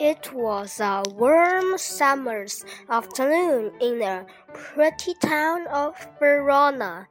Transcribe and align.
It 0.00 0.32
was 0.32 0.80
a 0.80 1.04
warm 1.14 1.78
summer's 1.78 2.64
afternoon 2.90 3.70
in 3.80 4.00
the 4.00 4.26
pretty 4.52 5.14
town 5.14 5.68
of 5.68 5.94
Verona. 6.18 7.06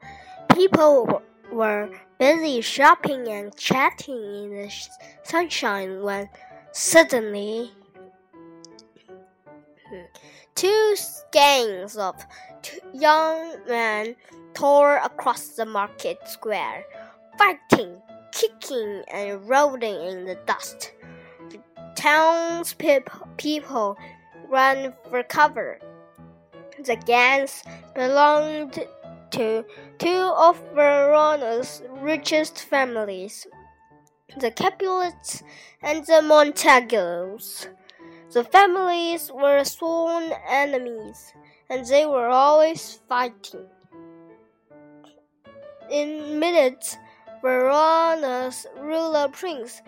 People 0.54 1.22
were 1.50 1.90
busy 2.20 2.60
shopping 2.60 3.30
and 3.30 3.56
chatting 3.56 4.18
in 4.18 4.50
the 4.50 4.72
sunshine 5.24 6.02
when 6.02 6.28
suddenly 6.74 7.72
two 10.56 10.96
gangs 11.32 11.96
of 11.96 12.16
young 12.94 13.66
men 13.66 14.14
tore 14.54 14.98
across 14.98 15.56
the 15.56 15.66
market 15.66 16.18
square, 16.26 16.84
fighting, 17.38 18.02
kicking, 18.34 19.04
and 19.08 19.48
rolling 19.48 19.96
in 20.06 20.26
the 20.26 20.36
dust 20.46 20.92
townspeople 22.04 23.98
ran 24.50 24.94
for 25.10 25.24
cover. 25.24 25.80
The 26.84 26.98
gangs 26.98 27.64
belonged 27.96 28.86
to 29.32 29.64
two 30.00 30.34
of 30.36 30.62
Verona's 30.76 31.82
richest 32.02 32.60
families, 32.60 33.48
the 34.38 34.52
Capulets 34.52 35.44
and 35.82 36.06
the 36.06 36.22
Montagues. 36.22 37.70
The 38.34 38.44
families 38.44 39.32
were 39.34 39.64
sworn 39.64 40.34
enemies, 40.50 41.34
and 41.70 41.86
they 41.86 42.06
were 42.06 42.28
always 42.28 43.00
fighting. 43.08 43.68
In 45.90 46.38
minutes, 46.38 46.98
Verona's 47.42 48.66
ruler 48.78 49.30
prince 49.30 49.82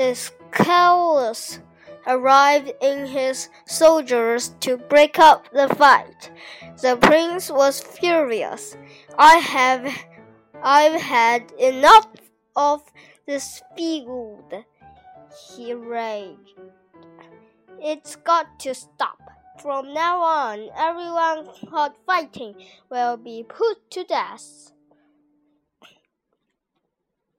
Escalus 0.00 1.60
arrived 2.06 2.72
in 2.80 3.04
his 3.04 3.50
soldiers 3.66 4.54
to 4.60 4.78
break 4.78 5.18
up 5.18 5.52
the 5.52 5.68
fight. 5.68 6.32
The 6.80 6.96
prince 6.96 7.50
was 7.50 7.80
furious. 7.80 8.78
I 9.18 9.36
have 9.36 9.92
I've 10.62 11.00
had 11.00 11.52
enough 11.52 12.08
of 12.56 12.82
this 13.26 13.62
field, 13.76 14.54
he 15.54 15.74
raged. 15.74 16.58
It's 17.78 18.16
got 18.16 18.58
to 18.60 18.74
stop. 18.74 19.20
From 19.60 19.92
now 19.92 20.20
on, 20.20 20.70
everyone 20.76 21.48
caught 21.68 21.96
fighting 22.06 22.54
will 22.90 23.18
be 23.18 23.44
put 23.46 23.90
to 23.90 24.04
death. 24.04 24.72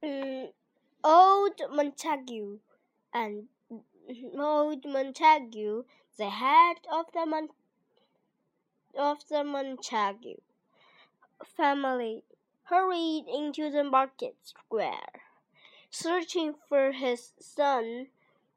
Mm, 0.04 0.50
Old 1.04 1.60
Montague 1.72 2.60
and 3.12 3.48
old 4.38 4.86
Montague, 4.86 5.84
the 6.16 6.30
head 6.30 6.78
of 6.92 7.12
the 7.12 7.26
Mon 7.26 7.50
of 8.96 9.28
the 9.28 9.44
Montague 9.44 10.42
family, 11.44 12.24
hurried 12.66 13.26
into 13.28 13.72
the 13.72 13.84
market 13.84 14.36
square, 14.44 15.24
searching 15.90 16.54
for 16.70 16.92
his 16.92 17.34
son 17.40 18.10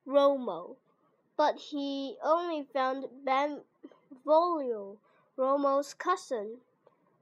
Romo, 0.07 0.77
but 1.39 1.57
he 1.57 2.19
only 2.23 2.63
found 2.63 3.07
Benvolio, 3.25 4.99
Romo's 5.39 5.95
cousin. 5.95 6.59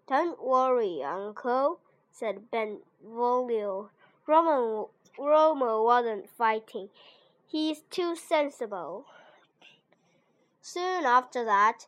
Don't 0.08 0.42
worry, 0.42 1.00
uncle, 1.04 1.78
said 2.10 2.50
Benvolio. 2.50 3.90
Romo 4.32 4.88
Romo 5.18 5.84
wasn't 5.84 6.26
fighting. 6.30 6.88
He's 7.46 7.82
too 7.90 8.16
sensible. 8.16 9.04
Soon 10.62 11.04
after 11.04 11.44
that, 11.44 11.86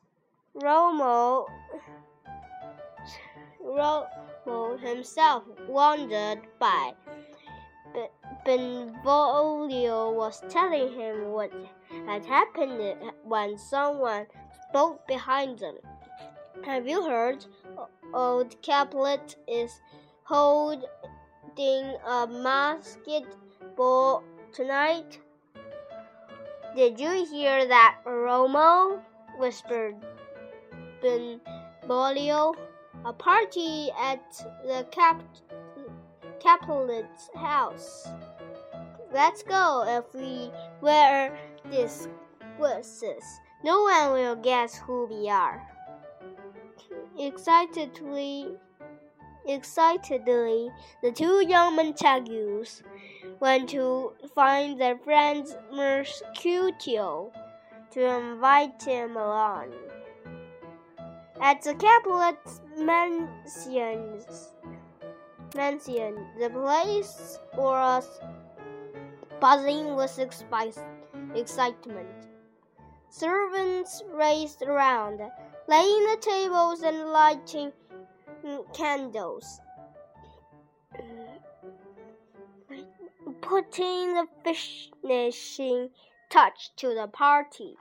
Romo, 0.54 1.46
Romo 3.64 4.78
himself 4.78 5.44
wandered 5.66 6.42
by. 6.58 6.92
Benvolio 8.44 10.12
was 10.12 10.42
telling 10.50 10.92
him 10.92 11.30
what 11.30 11.50
had 12.06 12.26
happened 12.26 12.94
when 13.22 13.56
someone 13.56 14.26
spoke 14.68 15.06
behind 15.06 15.60
them. 15.60 15.76
Have 16.66 16.86
you 16.86 17.08
heard? 17.08 17.46
Old 18.12 18.60
Capulet 18.60 19.36
is 19.48 19.80
hold 20.24 20.84
playing 21.54 21.96
a 22.06 22.26
basketball 22.26 24.24
tonight? 24.52 25.18
Did 26.76 26.98
you 26.98 27.26
hear 27.30 27.66
that, 27.66 27.98
Romo? 28.04 29.00
whispered 29.38 29.96
Benvolio. 31.02 32.54
A 33.04 33.12
party 33.12 33.90
at 34.00 34.22
the 34.64 34.86
cap 34.90 35.22
Capulet's 36.40 37.30
house. 37.34 38.08
Let's 39.12 39.42
go 39.42 39.84
if 39.86 40.14
we 40.14 40.50
wear 40.80 41.36
disguises. 41.70 43.24
No 43.62 43.82
one 43.82 44.12
will 44.12 44.36
guess 44.36 44.76
who 44.76 45.06
we 45.06 45.28
are. 45.28 45.66
Excitedly, 47.18 48.48
Excitedly, 49.46 50.70
the 51.02 51.12
two 51.12 51.46
young 51.46 51.76
Montagues 51.76 52.82
went 53.40 53.68
to 53.70 54.12
find 54.34 54.80
their 54.80 54.96
friend 54.96 55.46
Mercutio 55.70 57.30
to 57.90 58.16
invite 58.16 58.82
him 58.82 59.16
along. 59.16 59.72
At 61.40 61.62
the 61.62 61.74
Capulet's 61.74 62.62
mansion, 62.78 64.24
mansion, 65.54 66.26
the 66.40 66.48
place 66.48 67.38
was 67.56 68.08
buzzing 69.40 69.94
with 69.94 70.18
excitement. 71.34 72.08
Servants 73.10 74.02
raced 74.10 74.62
around, 74.62 75.20
laying 75.68 76.06
the 76.06 76.16
tables 76.20 76.82
and 76.82 77.10
lighting 77.10 77.72
candles. 78.72 79.60
Putting 83.40 84.14
the 84.14 84.26
finishing 85.02 85.90
touch 86.30 86.70
to 86.76 86.94
the 86.94 87.08
party. 87.08 87.76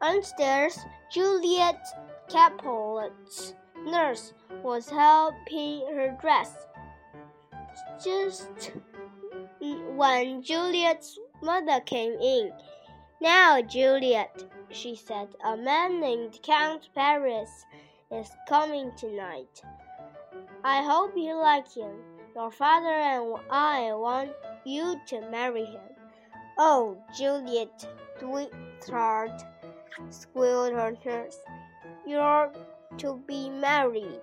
Downstairs, 0.00 0.78
Juliet 1.12 1.86
Capulet's 2.28 3.54
nurse 3.84 4.32
was 4.62 4.88
helping 4.88 5.86
her 5.94 6.16
dress. 6.20 6.66
Just 8.02 8.72
when 9.60 10.42
Juliet's 10.42 11.18
mother 11.42 11.80
came 11.80 12.14
in. 12.20 12.52
Now, 13.20 13.62
Juliet, 13.62 14.44
she 14.70 14.96
said, 14.96 15.28
a 15.44 15.56
man 15.56 16.00
named 16.00 16.40
Count 16.42 16.88
Paris 16.94 17.64
is 18.12 18.30
coming 18.48 18.92
tonight. 18.96 19.62
I 20.64 20.82
hope 20.82 21.12
you 21.16 21.34
like 21.34 21.72
him. 21.72 21.96
Your 22.34 22.50
father 22.50 22.88
and 22.88 23.36
I 23.50 23.92
want 23.94 24.30
you 24.64 25.00
to 25.08 25.20
marry 25.30 25.64
him. 25.64 25.80
Oh, 26.58 26.96
Juliet, 27.16 27.86
sweetheart, 28.18 29.42
squealed 30.10 30.74
her 30.74 30.96
nurse. 31.04 31.38
You're 32.06 32.52
to 32.98 33.22
be 33.26 33.48
married. 33.48 34.20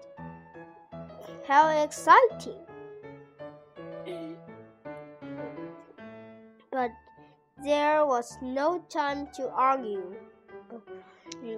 How 1.48 1.70
exciting! 1.84 2.66
but 6.72 6.92
there 7.64 8.06
was 8.06 8.38
no 8.42 8.80
time 8.90 9.28
to 9.36 9.50
argue. 9.50 10.16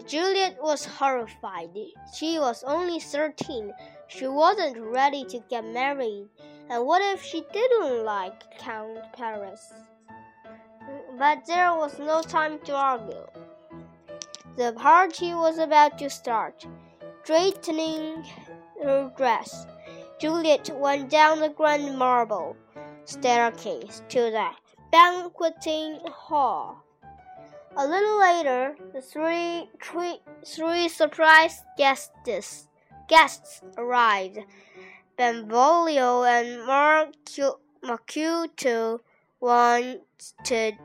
Juliet 0.07 0.57
was 0.61 0.85
horrified. 0.85 1.75
She 2.13 2.39
was 2.39 2.63
only 2.63 2.99
13. 2.99 3.71
She 4.07 4.27
wasn't 4.27 4.77
ready 4.79 5.25
to 5.25 5.39
get 5.49 5.65
married. 5.65 6.27
And 6.69 6.85
what 6.85 7.01
if 7.01 7.23
she 7.23 7.43
didn't 7.51 8.05
like 8.05 8.57
Count 8.57 8.99
Paris? 9.13 9.73
But 11.17 11.45
there 11.45 11.73
was 11.75 11.99
no 11.99 12.21
time 12.21 12.59
to 12.65 12.75
argue. 12.75 13.27
The 14.57 14.73
party 14.73 15.33
was 15.33 15.57
about 15.57 15.97
to 15.99 16.09
start. 16.09 16.65
Straightening 17.23 18.23
her 18.83 19.11
dress, 19.15 19.67
Juliet 20.19 20.69
went 20.75 21.09
down 21.09 21.39
the 21.39 21.49
grand 21.49 21.97
marble 21.97 22.57
staircase 23.05 24.01
to 24.09 24.31
the 24.31 24.49
banqueting 24.91 25.99
hall. 26.07 26.83
A 27.77 27.87
little 27.87 28.19
later, 28.19 28.75
the 28.93 29.01
three, 29.01 29.69
three, 29.81 30.19
three 30.45 30.89
surprise 30.89 31.63
guests, 31.77 32.67
guests 33.07 33.61
arrived. 33.77 34.39
Benvolio 35.17 36.23
and 36.23 36.65
Mercutio 37.81 38.99
wanted 39.39 40.01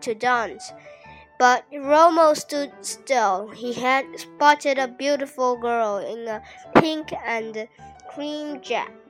to 0.01 0.15
dance, 0.15 0.73
But 1.39 1.65
Romo 1.73 2.37
stood 2.37 2.73
still. 2.83 3.49
He 3.49 3.73
had 3.73 4.05
spotted 4.17 4.79
a 4.79 4.87
beautiful 4.87 5.57
girl 5.57 5.99
in 5.99 6.29
a 6.29 6.43
pink 6.77 7.13
and 7.25 7.67
cream 8.09 8.61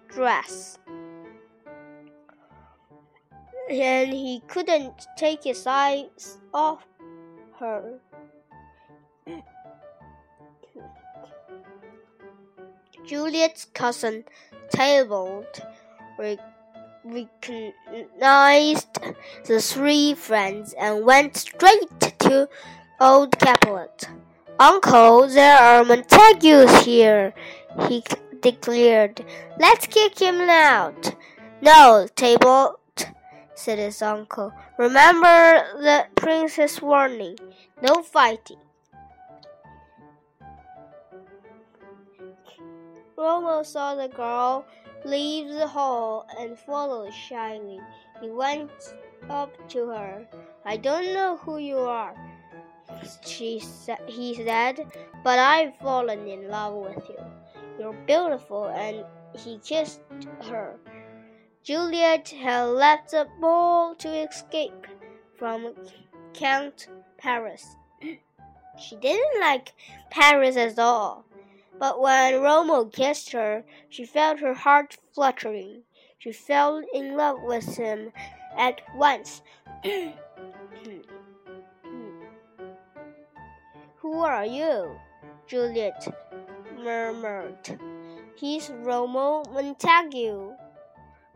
dress. 0.09 0.79
And 3.69 4.13
he 4.13 4.43
couldn't 4.49 5.07
take 5.17 5.45
his 5.45 5.67
eyes 5.67 6.39
off 6.55 6.87
her. 7.59 7.99
Juliet's 13.07 13.67
cousin 13.73 14.25
Tybalt 14.71 15.61
recognized 17.05 18.99
the 19.47 19.61
three 19.61 20.15
friends 20.15 20.75
and 20.79 21.05
went 21.05 21.37
straight 21.37 22.01
to 22.19 22.49
old 23.01 23.39
Capulet. 23.39 24.09
Uncle, 24.59 25.29
there 25.29 25.59
are 25.59 25.85
Montagues 25.85 26.85
here, 26.85 27.33
he 27.89 28.03
declared. 28.41 29.25
Let's 29.59 29.87
kick 29.87 30.19
him 30.19 30.41
out. 30.41 31.15
No, 31.61 32.09
Tybalt, 32.17 32.81
said 33.57 33.79
his 33.79 34.01
uncle. 34.03 34.53
Remember 34.79 35.65
the 35.79 36.07
prince's 36.15 36.81
warning. 36.81 37.39
No 37.83 38.03
fighting. 38.03 38.59
Romo 43.19 43.65
saw 43.65 43.95
the 43.95 44.09
girl 44.09 44.65
leave 45.05 45.49
the 45.49 45.67
hall 45.67 46.27
and 46.39 46.59
followed 46.59 47.13
shyly. 47.13 47.81
He 48.21 48.31
went 48.31 48.71
up 49.31 49.51
to 49.71 49.87
her. 49.89 50.27
I 50.65 50.77
don't 50.77 51.13
know 51.15 51.37
who 51.39 51.59
you 51.59 51.79
are, 51.79 52.15
she 53.25 53.61
sa- 53.61 54.05
he 54.07 54.35
said, 54.35 54.81
but 55.25 55.39
I've 55.39 55.77
fallen 55.79 56.27
in 56.29 56.49
love 56.49 56.75
with 56.75 57.09
you. 57.09 57.19
You're 57.79 57.93
beautiful, 58.07 58.67
and 58.67 59.05
he 59.35 59.59
kissed 59.59 60.01
her. 60.49 60.77
Juliet 61.67 62.29
had 62.29 62.67
left 62.67 63.11
the 63.11 63.27
ball 63.41 63.97
to 63.97 64.09
escape 64.09 64.87
from 65.37 65.75
Count 66.33 66.87
Paris. 67.19 67.75
She 68.79 68.95
didn't 68.95 69.41
like 69.41 69.73
Paris 70.09 70.57
at 70.57 70.79
all. 70.79 71.25
But 71.77 72.01
when 72.01 72.35
Romo 72.35 72.93
kissed 72.93 73.33
her, 73.33 73.65
she 73.89 74.05
felt 74.05 74.39
her 74.39 74.55
heart 74.55 74.99
fluttering. 75.13 75.83
She 76.19 76.31
fell 76.31 76.85
in 76.95 77.17
love 77.17 77.43
with 77.43 77.77
him 77.77 78.13
at 78.57 78.83
once. 78.95 79.43
Who 83.97 84.21
are 84.21 84.47
you? 84.47 85.01
Juliet 85.49 86.07
murmured. 86.79 87.81
He's 88.37 88.69
Romo 88.69 89.51
Montague, 89.53 90.53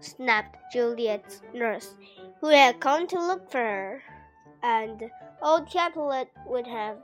snapped 0.00 0.56
Juliet's 0.73 1.43
nurse, 1.55 1.94
who 2.41 2.49
had 2.49 2.81
come 2.81 3.06
to 3.08 3.19
look 3.19 3.50
for 3.50 3.58
her. 3.58 4.02
And 4.62 5.11
old 5.43 5.70
Capulet 5.70 6.29
would 6.47 6.67
have 6.67 6.99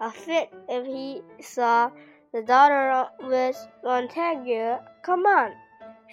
a 0.00 0.10
fit 0.10 0.52
if 0.68 0.86
he 0.86 1.22
saw 1.40 1.90
the 2.32 2.42
daughter 2.42 2.90
of 2.90 3.08
Miss 3.28 3.66
Montague. 3.84 4.78
Come 5.02 5.26
on, 5.26 5.52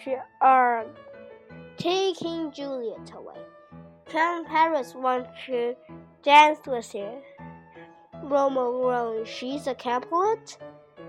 she 0.03 0.15
urged, 0.43 0.99
taking 1.77 2.51
Juliet 2.51 3.11
away. 3.15 3.41
Count 4.07 4.47
Paris 4.47 4.93
wants 4.95 5.29
to 5.47 5.75
dance 6.23 6.59
with 6.67 6.93
you. 6.93 7.21
Romo 8.23 8.81
groaned. 8.81 9.27
She's 9.27 9.67
a 9.67 9.75
Capulet? 9.75 10.57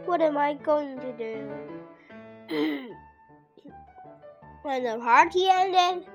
What 0.05 0.21
am 0.21 0.37
I 0.37 0.55
going 0.55 0.99
to 1.01 1.13
do? 2.49 2.95
when 4.67 4.83
the 4.83 4.99
party 4.99 5.47
ended, 5.49 6.09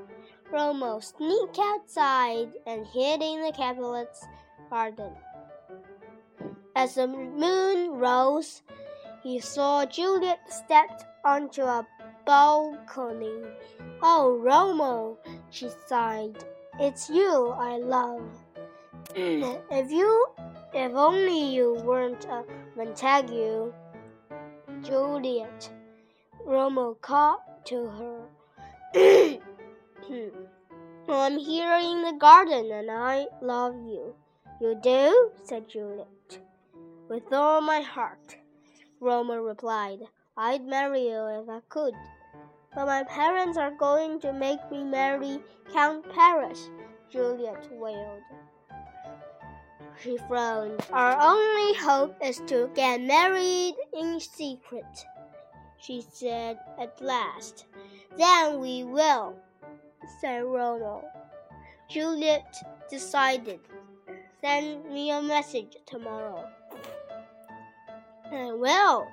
Romo 0.52 1.02
sneaked 1.02 1.58
outside 1.58 2.50
and 2.68 2.86
hid 2.86 3.22
in 3.22 3.42
the 3.42 3.54
Capulet's 3.56 4.28
garden. 4.70 5.14
As 6.76 6.96
the 6.96 7.08
moon 7.08 7.92
rose, 7.92 8.62
he 9.24 9.40
saw 9.40 9.86
Juliet 9.86 10.42
stepped 10.52 11.06
onto 11.24 11.62
a 11.62 11.88
balcony. 12.26 13.42
Oh, 14.02 14.38
Romo, 14.44 15.16
she 15.50 15.70
sighed. 15.88 16.44
It's 16.78 17.10
you 17.10 17.54
I 17.58 17.78
love. 17.78 18.22
Mm. 19.16 19.62
if 19.72 19.90
you, 19.92 20.28
if 20.74 20.92
only 20.94 21.54
you 21.56 21.76
weren't 21.86 22.26
a 22.26 22.44
Montague, 22.76 23.72
Juliet, 24.82 25.72
Romo 26.46 27.00
called 27.00 27.40
to 27.66 27.88
her. 27.88 28.31
I'm 31.22 31.38
here 31.38 31.76
in 31.76 32.02
the 32.02 32.18
garden 32.20 32.70
and 32.72 32.92
I 32.92 33.28
love 33.42 33.76
you. 33.76 34.16
You 34.60 34.78
do? 34.84 35.32
said 35.44 35.70
Juliet. 35.70 36.40
With 37.08 37.32
all 37.32 37.62
my 37.62 37.80
heart. 37.80 38.36
Romo 39.02 39.46
replied. 39.46 40.00
I'd 40.36 40.66
marry 40.66 41.04
you 41.08 41.26
if 41.42 41.48
I 41.48 41.62
could. 41.70 41.94
But 42.76 42.86
my 42.88 43.04
parents 43.04 43.58
are 43.58 43.72
going 43.72 44.20
to 44.22 44.34
make 44.34 44.60
me 44.70 44.84
marry 44.84 45.40
Count 45.72 46.10
Paris, 46.14 46.70
Juliet 47.10 47.70
wailed. 47.72 48.24
She 50.02 50.18
frowned. 50.28 50.82
Our 50.92 51.16
only 51.18 51.78
hope 51.78 52.18
is 52.22 52.42
to 52.48 52.70
get 52.76 53.00
married 53.00 53.76
in 53.94 54.20
secret, 54.20 55.06
she 55.82 56.06
said 56.12 56.60
at 56.80 57.02
last. 57.02 57.66
Then 58.18 58.60
we 58.60 58.84
will, 58.84 59.36
said 60.20 60.44
Romo. 60.44 61.04
Juliet 61.90 62.56
decided. 62.90 63.60
Send 64.42 64.86
me 64.86 65.12
a 65.12 65.22
message 65.22 65.78
tomorrow. 65.86 66.48
I 68.32 68.54
will, 68.54 69.08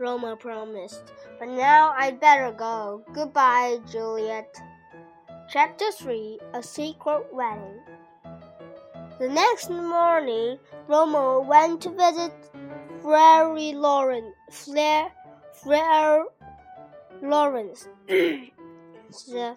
Romo 0.00 0.38
promised. 0.38 1.12
But 1.38 1.48
now 1.48 1.94
I'd 1.96 2.20
better 2.20 2.52
go. 2.52 3.02
Goodbye, 3.12 3.78
Juliet. 3.90 4.56
Chapter 5.50 5.92
3 5.92 6.40
A 6.54 6.62
Secret 6.62 7.26
Wedding. 7.32 7.80
The 9.18 9.28
next 9.28 9.70
morning, 9.70 10.58
Romo 10.88 11.46
went 11.46 11.82
to 11.82 11.90
visit 11.90 12.32
Friar 13.02 13.54
Lawrence. 13.54 14.34
Friar, 14.50 15.12
Friar 15.62 16.24
Lawrence. 17.22 17.88
the 18.06 19.56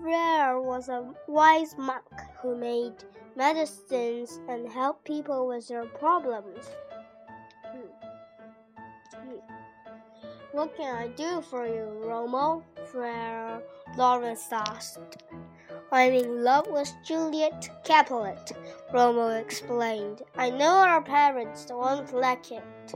friar 0.00 0.60
was 0.60 0.88
a 0.88 1.12
wise 1.26 1.74
monk 1.78 2.04
who 2.40 2.56
made 2.56 3.04
medicines 3.36 4.40
and 4.48 4.68
helped 4.68 5.04
people 5.04 5.46
with 5.48 5.68
their 5.68 5.86
problems. 5.86 6.66
Hmm. 7.64 9.36
What 10.52 10.76
can 10.76 10.94
I 10.94 11.08
do 11.08 11.40
for 11.40 11.66
you, 11.66 12.02
Romo? 12.04 12.62
Friar 12.90 13.62
Lawrence 13.96 14.48
asked. 14.52 15.22
I'm 15.90 16.12
in 16.14 16.42
love 16.42 16.66
with 16.68 16.92
Juliet 17.04 17.68
Capulet, 17.84 18.52
Romo 18.92 19.38
explained. 19.40 20.22
I 20.36 20.48
know 20.50 20.74
our 20.74 21.02
parents 21.02 21.66
won't 21.70 22.14
like 22.14 22.50
it, 22.50 22.94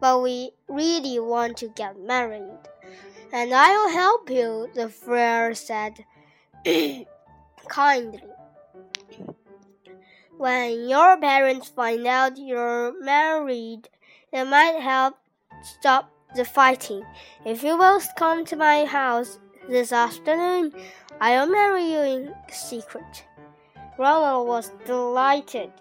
but 0.00 0.22
we 0.22 0.50
really 0.68 1.18
want 1.18 1.56
to 1.58 1.68
get 1.68 2.00
married. 2.00 2.60
And 3.32 3.52
I'll 3.52 3.90
help 3.90 4.30
you, 4.30 4.68
the 4.74 4.88
friar 4.88 5.54
said 5.54 6.04
kindly. 7.68 8.22
When 10.38 10.88
your 10.88 11.16
parents 11.18 11.68
find 11.68 12.06
out 12.06 12.36
you're 12.36 12.92
married, 13.02 13.88
it 14.32 14.44
might 14.44 14.80
help 14.80 15.16
stop 15.62 16.10
the 16.34 16.44
fighting. 16.44 17.04
If 17.44 17.62
you 17.62 17.78
both 17.78 18.14
come 18.16 18.44
to 18.46 18.56
my 18.56 18.84
house 18.84 19.38
this 19.68 19.92
afternoon, 19.92 20.72
I'll 21.20 21.46
marry 21.46 21.92
you 21.92 22.00
in 22.00 22.34
secret. 22.50 23.24
Ronald 23.98 24.46
was 24.46 24.70
delighted. 24.84 25.72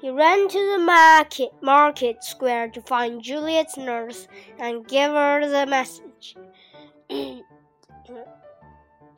He 0.00 0.08
ran 0.08 0.48
to 0.48 0.72
the 0.72 0.78
market, 0.78 1.50
market 1.60 2.24
square 2.24 2.68
to 2.68 2.80
find 2.80 3.22
Juliet's 3.22 3.76
nurse 3.76 4.28
and 4.58 4.86
give 4.88 5.10
her 5.10 5.46
the 5.46 5.66
message. 5.66 6.36
the 7.10 7.42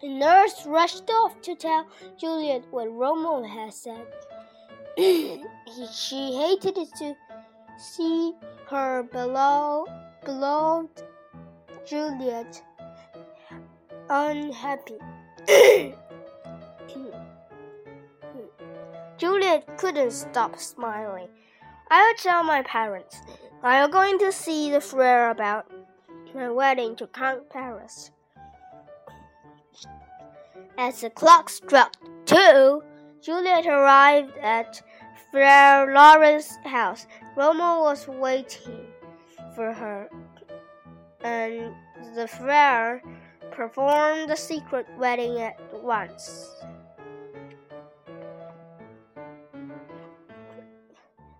nurse 0.03 0.67
rushed 0.67 1.09
off 1.09 1.41
to 1.43 1.55
tell 1.55 1.87
Juliet 2.19 2.65
what 2.73 2.89
Romo 2.89 3.49
had 3.49 3.73
said. 3.73 4.07
she 5.93 6.35
hated 6.35 6.75
to 6.99 7.15
see 7.79 8.35
her 8.69 9.05
below 9.05 9.87
beloved 10.25 11.05
Juliet 11.87 12.61
unhappy. 14.11 14.99
Juliet 19.23 19.79
couldn't 19.79 20.11
stop 20.11 20.59
smiling. 20.59 21.29
I'll 21.93 22.15
tell 22.17 22.43
my 22.43 22.61
parents. 22.63 23.23
I'm 23.63 23.89
going 23.93 24.19
to 24.19 24.33
see 24.33 24.73
the 24.73 24.81
friar 24.81 25.31
about 25.31 25.71
my 26.35 26.51
wedding 26.51 26.97
to 26.97 27.07
Count 27.07 27.49
Paris. 27.49 28.11
As 30.77 31.03
the 31.03 31.11
clock 31.11 31.51
struck 31.51 31.95
two, 32.27 32.83
Juliet 33.21 33.67
arrived 33.67 34.37
at 34.39 34.83
Friar 35.31 35.95
Lawrence's 35.95 36.59
house. 36.65 37.07
Romo 37.37 37.81
was 37.81 38.09
waiting 38.09 38.89
for 39.55 39.73
her, 39.73 40.09
and 41.23 41.73
the 42.17 42.27
friar 42.27 43.01
performed 43.53 44.29
the 44.29 44.37
secret 44.37 44.89
wedding 44.99 45.39
at 45.39 45.61
once. 45.81 46.57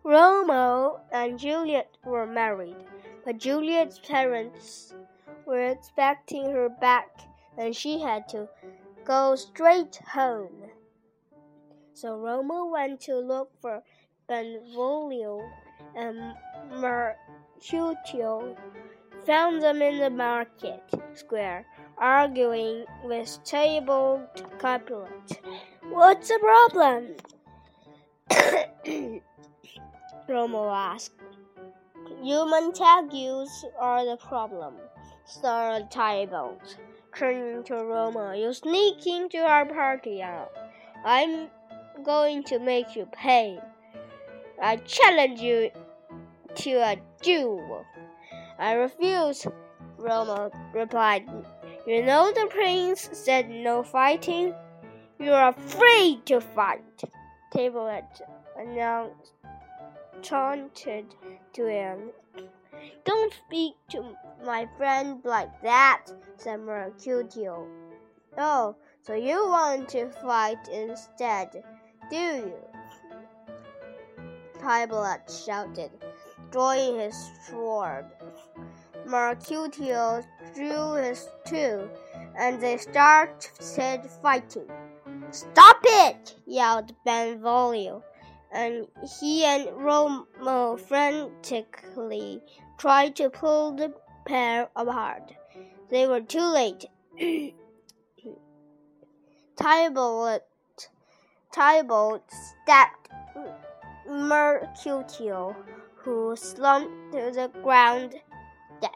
Romo 0.05 0.99
and 1.13 1.39
Juliet 1.39 1.97
were 2.05 2.27
married, 2.27 2.77
but 3.25 3.39
Juliet's 3.39 4.01
parents 4.01 4.95
were 5.47 5.69
expecting 5.69 6.51
her 6.51 6.69
back 6.69 7.21
and 7.57 7.75
she 7.75 8.01
had 8.01 8.29
to 8.31 8.49
go 9.05 9.37
straight 9.37 10.01
home. 10.09 10.65
So 11.95 12.17
Romo 12.19 12.69
went 12.71 13.01
to 13.03 13.17
look 13.17 13.53
for 13.61 13.83
Benvolio 14.29 15.49
and 15.95 16.35
Mercutio, 16.73 18.57
found 19.25 19.63
them 19.63 19.83
in 19.83 19.99
the 19.99 20.11
market 20.11 20.83
square, 21.15 21.65
arguing 21.97 22.87
with 23.05 23.39
Tybalt 23.45 24.59
Capulet. 24.59 25.41
What's 25.91 26.29
the 26.29 26.41
problem? 26.41 27.15
Romo 30.29 30.73
asked. 30.73 31.13
You 32.23 32.47
Montagues 32.47 33.65
are 33.79 34.05
the 34.05 34.17
problem, 34.17 34.75
snarled 35.25 35.91
Tybalt, 35.91 36.77
turning 37.17 37.65
to 37.65 37.75
Romo. 37.75 38.39
You 38.39 38.53
sneak 38.53 39.07
into 39.07 39.39
our 39.39 39.67
party 39.67 40.19
now. 40.19 40.49
I'm 41.05 41.49
going 42.05 42.45
to 42.45 42.59
make 42.59 42.95
you 42.95 43.07
pay. 43.13 43.59
I 44.61 44.77
challenge 44.77 45.41
you 45.41 45.71
to 46.55 46.71
a 46.73 46.97
duel. 47.21 47.85
I 48.59 48.75
refuse, 48.75 49.47
Romo 49.99 50.53
replied. 50.73 51.29
You 51.87 52.05
know 52.05 52.33
the 52.33 52.47
prince 52.47 53.11
said 53.13 53.51
no 53.51 53.83
fighting. 53.83 54.55
You're 55.19 55.49
afraid 55.49 56.25
to 56.27 56.41
fight, 56.41 57.03
Tybalt 57.53 58.23
announced 58.57 59.33
taunted 60.23 61.15
to 61.53 61.67
him. 61.67 62.11
Don't 63.05 63.33
speak 63.47 63.75
to 63.91 64.17
my 64.45 64.69
friend 64.77 65.21
like 65.25 65.61
that, 65.63 66.07
said 66.37 66.61
Mercutio. 66.61 67.67
Oh, 68.39 68.77
so 69.03 69.15
you 69.15 69.49
want 69.49 69.89
to 69.91 70.09
fight 70.11 70.69
instead, 70.73 71.63
do 72.11 72.17
you? 72.17 72.55
Tybalt 74.61 75.31
shouted, 75.45 75.91
drawing 76.51 77.01
his 77.01 77.31
sword. 77.49 78.07
Mercutio 79.07 80.23
drew 80.55 80.93
his 80.95 81.29
too, 81.45 81.91
and 82.39 82.63
they 82.63 82.77
started 82.77 84.09
fighting. 84.23 84.71
Stop 85.31 85.81
it! 85.83 86.37
yelled 86.47 86.95
Benvolio 87.05 88.03
and 88.53 88.87
he 89.19 89.45
and 89.45 89.67
Romo 89.69 90.27
uh, 90.41 90.77
frantically 90.77 92.41
tried 92.79 93.17
to 93.17 93.31
pull 93.31 93.73
the 93.73 93.95
pair 94.27 94.69
apart. 94.77 95.33
They 95.91 96.07
were 96.07 96.21
too 96.21 96.41
late. 96.41 96.85
Tybalt, 99.57 100.43
Tybalt 101.53 102.31
stabbed 102.31 103.09
Mercutio, 104.09 105.57
who 105.97 106.37
slumped 106.37 107.13
to 107.13 107.31
the 107.33 107.51
ground 107.63 108.15
dead. 108.81 108.91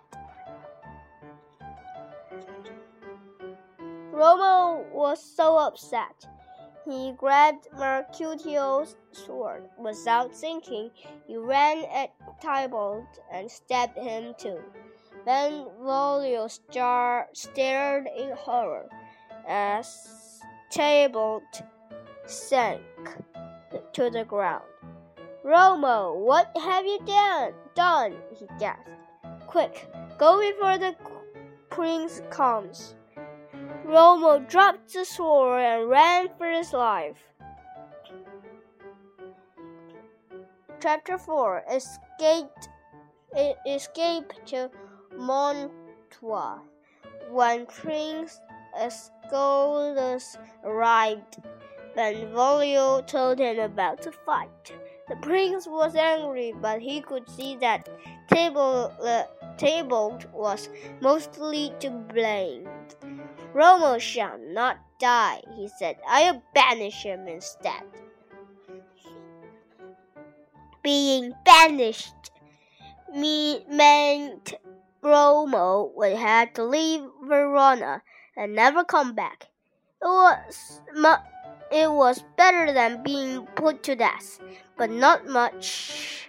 Romo 4.12 4.90
was 4.92 5.22
so 5.22 5.58
upset 5.58 6.26
he 6.88 7.12
grabbed 7.12 7.66
Mercutio's 7.76 8.96
sword. 9.12 9.68
Without 9.78 10.34
thinking, 10.34 10.90
he 11.26 11.36
ran 11.36 11.84
at 11.92 12.14
Tybalt 12.40 13.18
and 13.32 13.50
stabbed 13.50 13.98
him 13.98 14.34
too. 14.38 14.60
Benvolio 15.24 16.46
star 16.46 17.28
stared 17.32 18.06
in 18.16 18.30
horror 18.36 18.88
as 19.48 20.40
Tybalt 20.70 21.62
sank 22.26 22.82
to 23.92 24.10
the 24.10 24.24
ground. 24.24 24.64
Romo, 25.44 26.14
what 26.16 26.56
have 26.56 26.84
you 26.84 26.98
done? 27.04 27.52
Done, 27.74 28.14
he 28.38 28.46
gasped. 28.58 28.88
Quick, 29.46 29.88
go 30.18 30.40
before 30.40 30.78
the 30.78 30.94
prince 31.70 32.20
comes. 32.30 32.94
Romo 33.86 34.40
dropped 34.48 34.92
the 34.92 35.04
sword 35.04 35.62
and 35.62 35.88
ran 35.88 36.28
for 36.36 36.50
his 36.50 36.72
life. 36.72 37.22
Chapter 40.82 41.16
4 41.16 41.62
Escaped, 41.70 42.68
Escape 43.64 44.32
to 44.46 44.70
Mantua. 45.16 46.62
When 47.30 47.66
Prince 47.66 48.40
Escalus 48.76 50.36
arrived, 50.64 51.36
Benvolio 51.94 53.02
told 53.02 53.38
him 53.38 53.60
about 53.60 54.02
the 54.02 54.10
fight. 54.10 54.72
The 55.08 55.16
prince 55.16 55.68
was 55.68 55.94
angry, 55.94 56.52
but 56.60 56.82
he 56.82 57.00
could 57.02 57.28
see 57.30 57.54
that 57.58 57.88
Table, 58.28 58.92
uh, 59.00 59.22
Tybalt 59.56 60.26
was 60.32 60.68
mostly 61.00 61.72
to 61.78 61.90
blame. 61.90 62.68
Romo 63.56 63.98
shall 63.98 64.36
not 64.38 64.76
die, 65.00 65.40
he 65.56 65.66
said. 65.78 65.96
I'll 66.06 66.42
banish 66.54 67.04
him 67.04 67.26
instead. 67.26 67.84
Being 70.82 71.32
banished 71.42 72.12
meant 73.14 74.52
Romo 75.02 75.90
would 75.94 76.18
have 76.18 76.52
to 76.52 76.64
leave 76.64 77.00
Verona 77.22 78.02
and 78.36 78.54
never 78.54 78.84
come 78.84 79.14
back. 79.14 79.48
It 80.02 80.04
was 80.04 80.82
it 81.72 81.90
was 81.90 82.22
better 82.36 82.74
than 82.74 83.02
being 83.02 83.46
put 83.56 83.82
to 83.84 83.96
death, 83.96 84.38
but 84.76 84.90
not 84.90 85.26
much. 85.26 86.28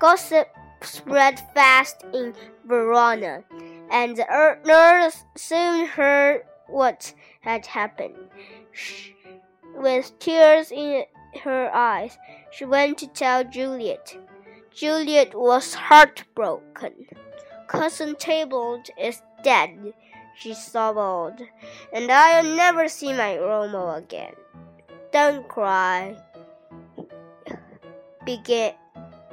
Gossip 0.00 0.48
spread 0.80 1.38
fast 1.54 2.04
in 2.12 2.34
Verona 2.66 3.44
and 3.90 4.16
the 4.16 4.26
er, 4.32 4.60
nurse 4.64 5.24
soon 5.36 5.86
heard 5.86 6.42
what 6.66 7.14
had 7.40 7.66
happened. 7.66 8.16
With 9.74 10.18
tears 10.18 10.70
in 10.70 11.04
her 11.42 11.70
eyes, 11.74 12.16
she 12.50 12.64
went 12.64 12.98
to 12.98 13.06
tell 13.08 13.44
Juliet. 13.44 14.16
Juliet 14.74 15.34
was 15.34 15.74
heartbroken. 15.74 17.06
Cousin 17.66 18.14
Tybalt 18.16 18.90
is 19.00 19.22
dead, 19.42 19.94
she 20.36 20.54
sobbed, 20.54 21.42
and 21.92 22.10
I'll 22.10 22.44
never 22.44 22.88
see 22.88 23.12
my 23.12 23.36
Romo 23.36 23.96
again. 23.96 24.34
Don't 25.12 25.48
cry, 25.48 26.16
began, 28.24 28.74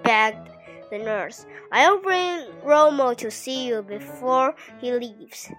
begged 0.03 0.49
the 0.91 0.99
nurse. 0.99 1.47
I'll 1.71 1.99
bring 1.99 2.45
Romo 2.63 3.17
to 3.17 3.31
see 3.31 3.67
you 3.67 3.81
before 3.81 4.53
he 4.79 4.91
leaves. 4.91 5.49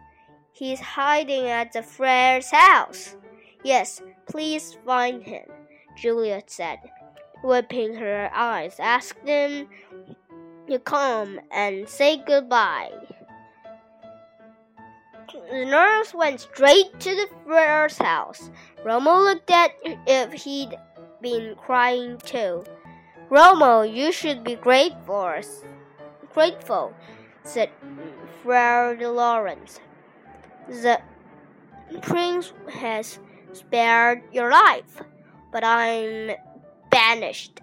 He's 0.53 0.79
hiding 0.79 1.49
at 1.49 1.73
the 1.73 1.83
friar's 1.83 2.51
house. 2.51 3.17
Yes, 3.65 4.01
please 4.27 4.77
find 4.87 5.23
him, 5.23 5.47
Juliet 5.97 6.51
said, 6.51 6.79
wiping 7.43 7.95
her 7.95 8.31
eyes. 8.33 8.77
Ask 8.79 9.21
them 9.25 9.69
to 10.69 10.79
come 10.79 11.41
and 11.51 11.89
say 11.89 12.23
goodbye. 12.25 12.93
The 15.51 15.65
nurse 15.65 16.12
went 16.12 16.41
straight 16.41 17.01
to 17.01 17.11
the 17.15 17.29
friar's 17.45 17.97
house. 17.97 18.51
Romo 18.85 19.25
looked 19.25 19.51
at 19.51 19.71
if 20.07 20.33
he'd 20.33 20.77
been 21.23 21.55
crying 21.57 22.19
too. 22.19 22.65
Romo, 23.31 23.83
you 23.83 24.12
should 24.12 24.45
be 24.45 24.57
grateful, 24.57 25.35
grateful, 26.35 26.95
said 27.45 27.71
Friar 28.43 28.97
Lawrence. 28.97 29.81
The 30.69 31.00
prince 32.02 32.52
has 32.71 33.19
spared 33.52 34.23
your 34.33 34.50
life, 34.50 35.02
but 35.50 35.64
I'm 35.64 36.33
banished, 36.91 37.61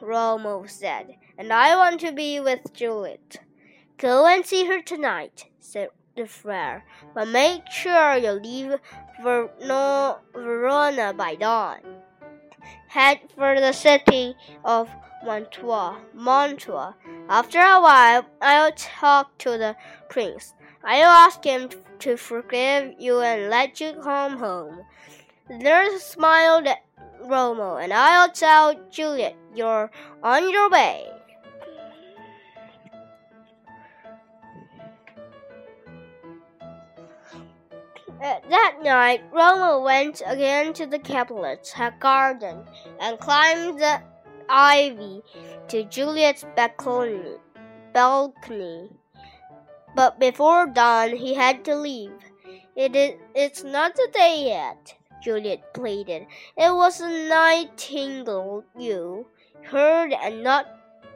Romeo 0.00 0.66
said, 0.66 1.16
and 1.36 1.52
I 1.52 1.76
want 1.76 2.00
to 2.00 2.12
be 2.12 2.40
with 2.40 2.72
Juliet. 2.72 3.38
Go 3.98 4.26
and 4.26 4.44
see 4.44 4.66
her 4.66 4.82
tonight, 4.82 5.46
said 5.58 5.88
the 6.16 6.26
friar, 6.26 6.84
but 7.14 7.28
make 7.28 7.70
sure 7.70 8.16
you 8.16 8.32
leave 8.32 8.78
Verno, 9.22 10.18
Verona 10.32 11.12
by 11.12 11.34
dawn. 11.34 11.80
Head 12.88 13.20
for 13.36 13.60
the 13.60 13.72
city 13.72 14.34
of 14.64 14.88
Mantua. 15.24 15.98
Mantua. 16.14 16.94
After 17.28 17.58
a 17.58 17.80
while, 17.80 18.26
I'll 18.40 18.72
talk 18.72 19.36
to 19.38 19.50
the 19.58 19.76
prince. 20.08 20.54
I'll 20.84 21.26
ask 21.26 21.42
him 21.44 21.70
to 22.00 22.16
forgive 22.16 22.94
you 22.98 23.20
and 23.20 23.50
let 23.50 23.80
you 23.80 23.94
come 24.02 24.38
home. 24.38 24.80
The 25.48 25.58
nurse 25.58 26.02
smiled 26.02 26.66
at 26.66 26.84
Romeo, 27.24 27.76
and 27.76 27.92
I'll 27.92 28.30
tell 28.30 28.74
Juliet 28.90 29.36
you're 29.54 29.90
on 30.22 30.50
your 30.50 30.70
way. 30.70 31.15
That 38.20 38.82
night, 38.82 39.22
Romeo 39.32 39.82
went 39.82 40.22
again 40.26 40.72
to 40.74 40.86
the 40.86 40.98
Capulets' 40.98 41.74
garden 42.00 42.64
and 43.00 43.18
climbed 43.18 43.78
the 43.78 44.02
ivy 44.48 45.22
to 45.68 45.84
Juliet's 45.84 46.44
balcony. 46.56 47.36
balcony. 47.92 48.90
But 49.94 50.18
before 50.18 50.66
dawn, 50.66 51.16
he 51.16 51.34
had 51.34 51.64
to 51.64 51.74
leave. 51.74 52.12
It 52.74 52.94
is, 52.94 53.14
it's 53.34 53.64
not 53.64 53.94
the 53.94 54.08
day 54.12 54.44
yet, 54.48 54.94
Juliet 55.22 55.72
pleaded. 55.72 56.26
It 56.56 56.74
was 56.74 57.00
a 57.00 57.28
nightingale 57.28 58.64
you 58.78 59.26
heard 59.62 60.12
and 60.12 60.42
not 60.42 60.66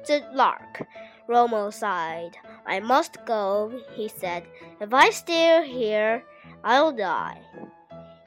the 0.06 0.24
lark. 0.32 0.86
Romo 1.28 1.72
sighed. 1.72 2.36
I 2.66 2.80
must 2.80 3.24
go, 3.24 3.72
he 3.94 4.08
said. 4.08 4.44
If 4.80 4.92
I 4.92 5.10
stay 5.10 5.68
here, 5.68 6.24
I'll 6.62 6.92
die. 6.92 7.40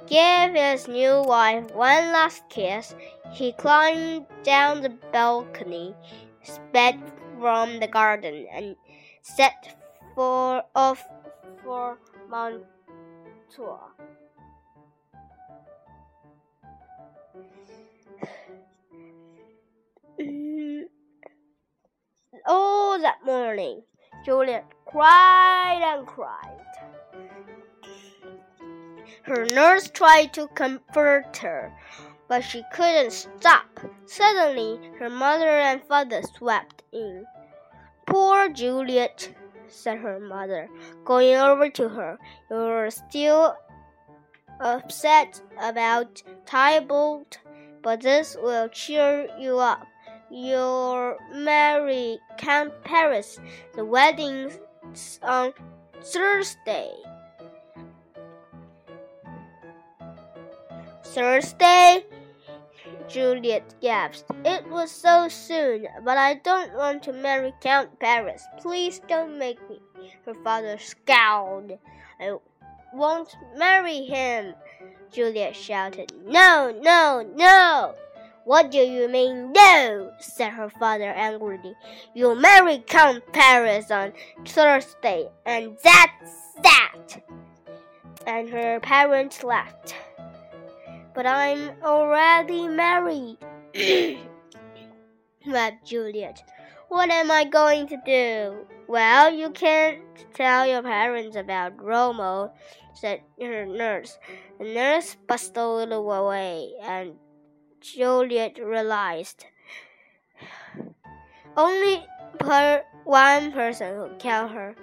Give 0.07 0.53
his 0.53 0.87
new 0.87 1.21
wife 1.21 1.71
one 1.71 2.11
last 2.11 2.43
kiss. 2.49 2.95
He 3.31 3.53
climbed 3.53 4.25
down 4.43 4.81
the 4.81 4.89
balcony, 5.11 5.95
sped 6.41 6.99
from 7.39 7.79
the 7.79 7.87
garden, 7.87 8.47
and 8.51 8.75
set 9.21 9.75
for 10.15 10.63
off 10.75 11.03
for 11.63 11.97
Mantua. 12.29 13.91
All 22.45 22.99
that 22.99 23.23
morning, 23.25 23.83
Juliet 24.25 24.65
cried 24.85 25.81
and 25.81 26.05
cried. 26.05 26.72
Her 29.23 29.45
nurse 29.45 29.89
tried 29.89 30.33
to 30.33 30.47
comfort 30.49 31.37
her, 31.37 31.73
but 32.27 32.41
she 32.41 32.63
couldn't 32.73 33.11
stop. 33.11 33.79
Suddenly, 34.05 34.91
her 34.99 35.09
mother 35.09 35.47
and 35.47 35.81
father 35.83 36.21
swept 36.37 36.83
in. 36.91 37.25
Poor 38.05 38.49
Juliet, 38.49 39.33
said 39.67 39.99
her 39.99 40.19
mother, 40.19 40.67
going 41.05 41.35
over 41.35 41.69
to 41.69 41.87
her. 41.87 42.17
You're 42.49 42.91
still 42.91 43.55
upset 44.59 45.41
about 45.61 46.21
Tybalt, 46.45 47.39
but 47.81 48.01
this 48.01 48.35
will 48.41 48.67
cheer 48.67 49.29
you 49.39 49.57
up. 49.57 49.87
You'll 50.29 51.15
marry 51.33 52.19
Count 52.37 52.73
Paris. 52.83 53.39
The 53.73 53.85
wedding's 53.85 54.59
on 55.21 55.53
Thursday. 56.01 56.91
Thursday? 61.13 62.05
Juliet 63.07 63.75
gasped. 63.81 64.31
It 64.43 64.67
was 64.67 64.89
so 64.89 65.27
soon, 65.29 65.87
but 66.03 66.17
I 66.17 66.35
don't 66.35 66.73
want 66.73 67.03
to 67.03 67.13
marry 67.13 67.53
Count 67.61 67.99
Paris. 67.99 68.43
Please 68.57 68.99
don't 69.07 69.37
make 69.37 69.59
me. 69.69 69.79
Her 70.25 70.33
father 70.43 70.79
scowled. 70.79 71.77
I 72.19 72.37
won't 72.93 73.35
marry 73.55 74.05
him, 74.05 74.55
Juliet 75.11 75.55
shouted. 75.55 76.11
No, 76.25 76.73
no, 76.81 77.23
no! 77.35 77.93
What 78.45 78.71
do 78.71 78.79
you 78.79 79.07
mean, 79.07 79.53
no? 79.53 80.11
said 80.19 80.49
her 80.53 80.69
father 80.69 81.13
angrily. 81.13 81.75
You'll 82.15 82.35
marry 82.35 82.79
Count 82.87 83.23
Paris 83.31 83.91
on 83.91 84.13
Thursday, 84.45 85.29
and 85.45 85.77
that's 85.83 86.55
that! 86.63 87.23
And 88.25 88.49
her 88.49 88.79
parents 88.79 89.43
laughed. 89.43 89.93
But 91.13 91.25
I'm 91.25 91.71
already 91.83 92.67
married, 92.67 93.37
wept 95.47 95.85
Juliet. 95.85 96.43
What 96.89 97.09
am 97.09 97.31
I 97.31 97.43
going 97.43 97.87
to 97.87 97.97
do? 98.05 98.65
Well, 98.87 99.33
you 99.33 99.51
can't 99.51 100.01
tell 100.33 100.67
your 100.67 100.81
parents 100.81 101.35
about 101.35 101.81
Romeo, 101.81 102.51
said 102.93 103.21
her 103.39 103.65
nurse. 103.65 104.17
The 104.59 104.65
nurse 104.65 105.15
bustled 105.27 105.91
away, 105.91 106.73
and 106.81 107.15
Juliet 107.79 108.57
realized 108.59 109.45
only 111.55 112.05
per 112.39 112.83
one 113.03 113.51
person 113.51 113.95
who 113.95 114.09
tell 114.17 114.47
her 114.47 114.75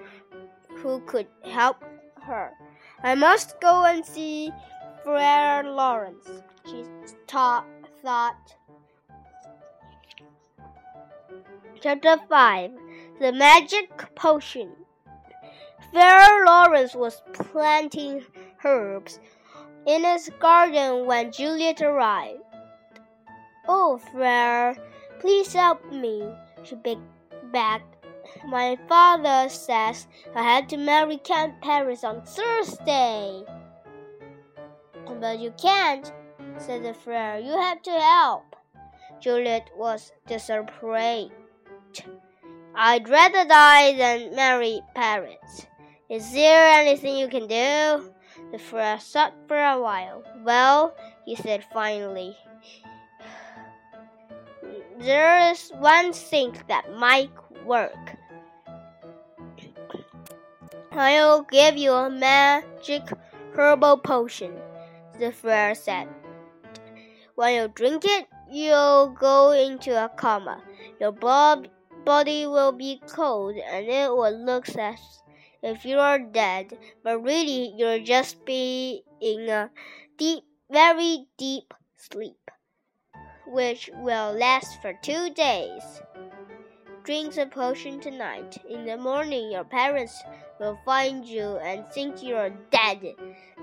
who 0.77 1.01
could 1.01 1.27
help 1.45 1.83
her. 2.23 2.53
I 3.03 3.15
must 3.15 3.61
go 3.61 3.85
and 3.85 4.05
see 4.05 4.53
Friar 5.05 5.65
Lawrence, 5.65 6.29
she 6.67 6.85
thought. 7.27 7.65
Chapter 11.81 12.17
5 12.29 12.71
The 13.19 13.33
Magic 13.33 13.91
Potion. 14.15 14.71
Friar 15.93 16.45
Lawrence 16.45 16.95
was 16.95 17.23
planting 17.33 18.23
herbs 18.65 19.21
in 19.87 20.05
his 20.05 20.31
garden 20.39 21.07
when 21.07 21.33
Juliet 21.33 21.81
arrived. 21.81 22.43
Oh, 23.67 23.99
Friar, 24.13 24.77
please 25.21 25.53
help 25.55 25.91
me, 25.91 26.31
she 26.63 26.77
begged. 26.77 27.97
My 28.47 28.77
father 28.89 29.49
says 29.49 30.07
I 30.35 30.43
had 30.43 30.69
to 30.69 30.77
marry 30.77 31.19
Count 31.23 31.61
Paris 31.61 32.05
on 32.05 32.23
Thursday. 32.23 33.45
But 35.21 35.39
you 35.39 35.53
can't, 35.61 36.11
said 36.57 36.83
the 36.83 36.95
friar. 36.95 37.39
You 37.39 37.53
have 37.53 37.83
to 37.83 37.91
help. 37.91 38.57
Juliet 39.21 39.71
was 39.77 40.13
disapproved. 40.27 41.33
I'd 42.75 43.07
rather 43.07 43.45
die 43.45 43.93
than 43.93 44.35
marry 44.35 44.81
Paris. 44.95 45.67
Is 46.09 46.33
there 46.33 46.73
anything 46.73 47.19
you 47.19 47.29
can 47.29 47.47
do? 47.47 48.11
The 48.51 48.59
friar 48.59 48.97
thought 48.97 49.35
for 49.47 49.63
a 49.63 49.79
while. 49.79 50.25
Well, 50.43 50.97
he 51.27 51.37
said 51.37 51.65
finally, 51.71 52.35
there 54.99 55.51
is 55.51 55.71
one 55.79 56.15
thing 56.15 56.57
that 56.69 56.97
might 56.97 57.31
work. 57.67 58.17
I'll 60.93 61.43
give 61.43 61.77
you 61.77 61.93
a 61.93 62.11
magic 62.11 63.03
herbal 63.55 63.99
potion 63.99 64.53
the 65.21 65.31
friar 65.31 65.75
said. 65.75 66.09
When 67.35 67.55
you 67.55 67.69
drink 67.69 68.05
it, 68.05 68.27
you'll 68.51 69.15
go 69.19 69.53
into 69.53 69.93
a 69.93 70.09
coma. 70.09 70.63
Your 70.99 71.13
body 71.13 72.47
will 72.47 72.73
be 72.73 73.01
cold 73.07 73.57
and 73.57 73.87
it 73.87 74.11
will 74.11 74.45
look 74.45 74.69
as 74.77 74.99
if 75.63 75.85
you 75.85 75.99
are 75.99 76.19
dead, 76.19 76.77
but 77.05 77.23
really 77.23 77.73
you'll 77.77 78.03
just 78.03 78.45
be 78.45 79.03
in 79.21 79.49
a 79.49 79.71
deep, 80.17 80.43
very 80.71 81.27
deep 81.37 81.75
sleep, 81.97 82.51
which 83.47 83.91
will 83.95 84.33
last 84.33 84.81
for 84.81 84.95
two 85.03 85.31
days. 85.31 85.83
Drink 87.03 87.35
the 87.35 87.47
potion 87.47 87.99
tonight. 87.99 88.59
In 88.69 88.85
the 88.85 88.97
morning, 88.99 89.51
your 89.51 89.65
parents 89.65 90.23
will 90.59 90.79
find 90.85 91.25
you 91.25 91.57
and 91.57 91.87
think 91.87 92.23
you're 92.23 92.51
dead. 92.71 93.15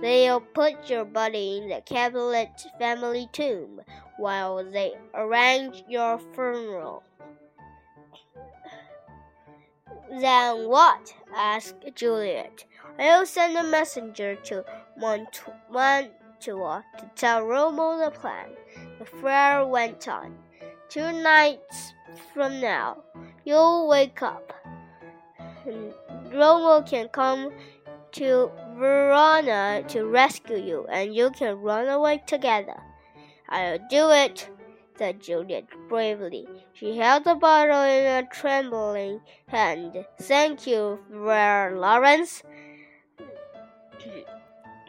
They'll 0.02 0.42
put 0.42 0.90
your 0.90 1.06
body 1.06 1.60
in 1.60 1.70
the 1.70 1.82
Capulet 1.86 2.66
family 2.80 3.30
tomb 3.32 3.82
while 4.18 4.64
they 4.64 4.94
arrange 5.14 5.84
your 5.88 6.20
funeral. 6.34 7.04
Then 10.10 10.68
what? 10.68 11.14
asked 11.36 11.86
Juliet. 11.94 12.66
I'll 12.98 13.28
send 13.28 13.56
a 13.56 13.64
messenger 13.64 14.36
to 14.36 14.66
Mantua 14.98 16.84
to 16.98 17.12
tell 17.16 17.44
Romeo 17.44 17.98
the 18.04 18.12
plan. 18.12 18.50
The 18.98 19.06
friar 19.06 19.68
went 19.68 20.08
on. 20.08 20.38
Two 20.90 21.12
nights 21.12 21.94
from 22.34 22.60
now, 22.60 23.04
you'll 23.46 23.88
wake 23.88 24.22
up. 24.22 24.54
And 25.66 25.94
Romo 26.32 26.88
can 26.88 27.10
come 27.10 27.52
to 28.14 28.52
Verona 28.78 29.84
to 29.90 30.06
rescue 30.06 30.58
you, 30.58 30.88
and 30.90 31.14
you 31.16 31.30
can 31.32 31.56
run 31.56 31.88
away 31.88 32.24
together. 32.26 32.82
I'll 33.50 33.80
do 33.90 34.12
it, 34.12 34.50
said 34.98 35.22
Juliet 35.22 35.66
bravely. 35.90 36.48
She 36.74 36.98
held 36.98 37.24
the 37.24 37.36
bottle 37.36 37.84
in 37.84 38.06
a 38.06 38.28
trembling 38.28 39.22
hand. 39.48 40.06
Thank 40.22 40.68
you, 40.68 41.00
Friar 41.10 41.78
Lawrence. 41.78 42.44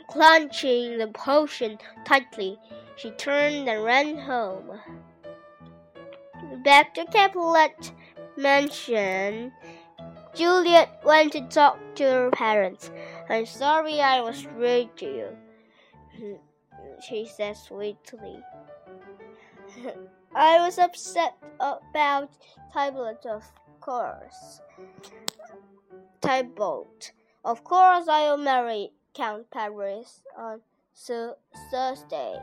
Clenching 0.08 0.98
the 0.98 1.08
potion 1.08 1.78
tightly, 2.04 2.58
she 2.96 3.10
turned 3.10 3.68
and 3.68 3.84
ran 3.84 4.18
home. 4.18 4.80
To 6.68 7.06
Capulet 7.10 7.92
Mansion, 8.36 9.52
Juliet 10.34 11.00
went 11.02 11.32
to 11.32 11.40
talk 11.48 11.78
to 11.94 12.04
her 12.04 12.30
parents. 12.30 12.90
I'm 13.30 13.46
sorry 13.46 14.02
I 14.02 14.20
was 14.20 14.44
rude 14.44 14.94
to 14.98 15.06
you, 15.06 16.38
she 17.08 17.24
said 17.24 17.56
sweetly. 17.56 18.42
I 20.34 20.58
was 20.58 20.76
upset 20.76 21.38
about 21.58 22.28
Tybalt, 22.70 23.24
of 23.24 23.50
course. 23.80 24.60
Tybalt. 26.20 27.12
Of 27.46 27.64
course, 27.64 28.08
I'll 28.08 28.36
marry 28.36 28.90
Count 29.14 29.50
Paris 29.50 30.20
on 30.36 30.60
Thursday. 31.70 32.38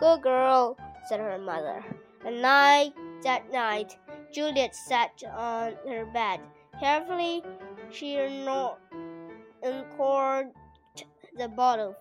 Good 0.00 0.22
girl, 0.22 0.76
said 1.08 1.20
her 1.20 1.38
mother. 1.38 1.84
At 2.26 2.34
night, 2.34 2.92
that 3.22 3.50
night, 3.52 3.96
Juliet 4.32 4.74
sat 4.74 5.22
on 5.32 5.74
her 5.88 6.06
bed. 6.06 6.40
Carefully, 6.80 7.42
she 7.90 8.16
uncorked 9.62 10.54
the 11.36 11.48
bottle 11.48 11.96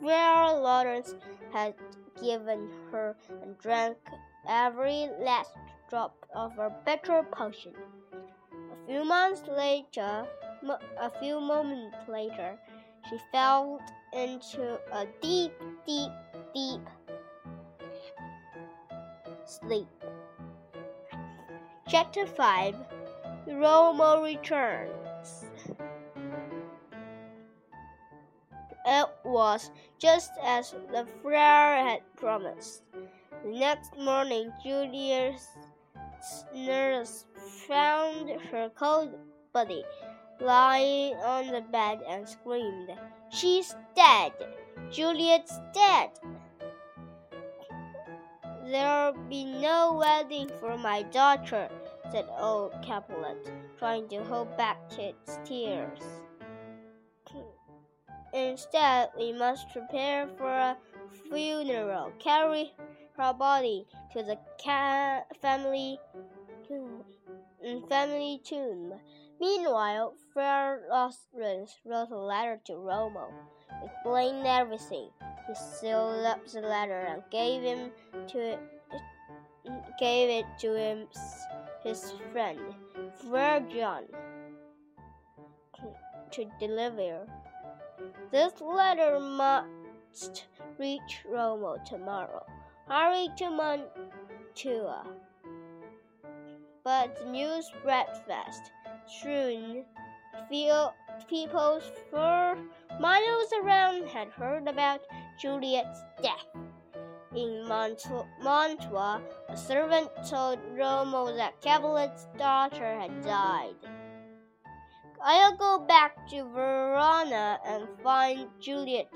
Friar 0.00 0.58
Lawrence 0.60 1.14
had 1.52 1.74
given 2.20 2.68
her 2.90 3.16
and 3.42 3.56
drank 3.58 3.98
every 4.48 5.08
last 5.20 5.52
drop 5.88 6.14
of 6.34 6.56
her 6.56 6.70
bitter 6.84 7.22
potion. 7.30 7.74
A 8.12 8.86
few 8.86 9.04
months 9.04 9.42
later, 9.46 10.26
a 10.98 11.10
few 11.20 11.40
moments 11.40 11.96
later, 12.08 12.58
she 13.08 13.18
fell 13.30 13.80
into 14.12 14.80
a 14.92 15.06
deep, 15.20 15.52
deep, 15.86 16.12
deep 16.54 16.80
sleep. 19.44 20.01
Chapter 21.92 22.24
5 22.24 22.74
Romo 23.48 24.24
returns. 24.24 25.44
It 28.86 29.08
was 29.26 29.70
just 29.98 30.30
as 30.42 30.70
the 30.90 31.06
friar 31.20 31.84
had 31.84 32.00
promised. 32.16 32.84
The 33.44 33.50
next 33.50 33.92
morning, 33.98 34.50
Julia's 34.64 35.46
nurse 36.56 37.26
found 37.68 38.40
her 38.50 38.70
cold 38.70 39.12
body 39.52 39.84
lying 40.40 41.16
on 41.16 41.48
the 41.48 41.60
bed 41.60 42.00
and 42.08 42.26
screamed, 42.26 42.88
She's 43.28 43.76
dead! 43.94 44.32
Juliet's 44.90 45.60
dead! 45.74 46.08
There'll 48.64 49.12
be 49.28 49.44
no 49.44 50.00
wedding 50.00 50.48
for 50.58 50.78
my 50.78 51.02
daughter, 51.02 51.68
said 52.12 52.26
old 52.38 52.72
Capulet, 52.82 53.50
trying 53.78 54.06
to 54.08 54.22
hold 54.24 54.54
back 54.58 54.76
his 54.92 55.14
tears. 55.44 55.98
Instead, 58.34 59.10
we 59.18 59.32
must 59.32 59.70
prepare 59.72 60.28
for 60.38 60.50
a 60.50 60.76
funeral. 61.30 62.12
Carry 62.18 62.72
her 63.16 63.32
body 63.32 63.86
to 64.12 64.22
the 64.22 64.38
family 65.40 65.98
mm, 66.70 67.88
family 67.88 68.40
tomb. 68.44 68.94
Meanwhile, 69.40 70.14
Friar 70.32 70.80
Lawrence 70.90 71.76
wrote 71.84 72.10
a 72.10 72.16
letter 72.16 72.60
to 72.66 72.72
Romo, 72.72 73.28
explaining 73.84 74.46
everything. 74.46 75.10
He 75.46 75.54
sealed 75.54 76.24
up 76.24 76.46
the 76.46 76.60
letter 76.60 77.00
and 77.00 77.22
gave 77.30 77.62
him 77.62 77.90
to 78.28 78.58
gave 79.98 80.30
it 80.30 80.46
to 80.60 80.74
him, 80.74 81.06
his 81.84 82.12
friend, 82.32 82.60
John, 83.70 84.04
to 86.30 86.50
deliver. 86.58 87.26
This 88.30 88.60
letter 88.60 89.20
must 89.20 90.46
reach 90.78 91.24
Romo 91.30 91.84
tomorrow. 91.84 92.44
Hurry 92.88 93.28
to 93.38 93.50
Mantua. 93.50 95.06
But 96.84 97.16
the 97.18 97.30
news 97.30 97.66
spread 97.66 98.06
fast. 98.26 98.70
Soon, 99.06 99.84
people 101.28 101.80
for 102.10 102.56
miles 103.00 103.52
around 103.62 104.08
had 104.08 104.28
heard 104.28 104.66
about 104.68 105.00
Juliet's 105.40 106.00
death. 106.22 106.46
Mantua, 108.42 109.22
a 109.48 109.56
servant 109.56 110.10
told 110.28 110.58
Romo 110.76 111.34
that 111.36 111.60
Capulet's 111.60 112.26
daughter 112.36 112.98
had 113.00 113.22
died. 113.22 113.76
I'll 115.24 115.56
go 115.56 115.78
back 115.78 116.28
to 116.30 116.44
Verona 116.44 117.58
and 117.64 117.88
find 118.02 118.48
Juliet 118.60 119.12